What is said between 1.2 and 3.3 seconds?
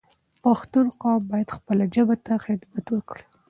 باید خپله ژبه ته خدمت وکړی